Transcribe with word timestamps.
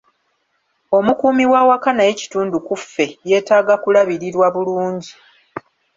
Omukuumi 0.97 1.45
wawaka 1.53 1.89
naye 1.93 2.11
kitundu 2.19 2.55
ku 2.67 2.75
ffe 2.83 3.05
yetaaga 3.29 3.75
kulabirirwa 3.83 4.47
bulungi. 4.55 5.11